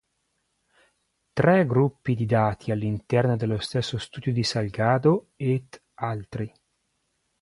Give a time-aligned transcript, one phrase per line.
[1.31, 6.27] Tre gruppi di dati all'interno dello stesso studio di Salgado "et al.